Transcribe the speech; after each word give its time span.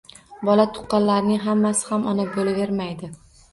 Bola 0.47 0.63
tuqqanlarning 0.77 1.43
hammasi 1.45 1.87
ham 1.91 2.09
Ona 2.15 2.27
bo’lavermaydi. 2.39 3.15